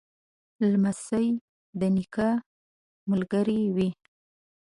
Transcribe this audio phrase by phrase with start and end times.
[0.71, 1.27] لمسی
[1.79, 2.29] د نیکه
[3.09, 3.89] ملګری وي.